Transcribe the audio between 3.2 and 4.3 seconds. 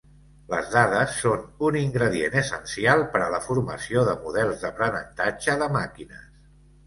a la formació de